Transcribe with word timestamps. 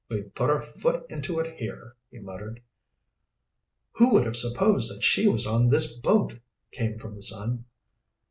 "We've 0.09 0.33
put 0.33 0.49
our 0.49 0.61
foot 0.61 1.05
into 1.11 1.39
it 1.39 1.59
here," 1.59 1.95
he 2.09 2.17
muttered. 2.17 2.63
"Who 3.91 4.13
would 4.13 4.25
have 4.25 4.35
supposed 4.35 4.89
that 4.91 5.03
she 5.03 5.27
was 5.27 5.45
on 5.45 5.69
this 5.69 5.95
boat?" 5.99 6.39
came 6.71 6.97
from 6.97 7.13
the 7.13 7.21
son. 7.21 7.65